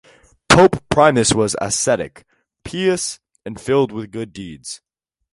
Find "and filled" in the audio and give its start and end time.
3.45-3.91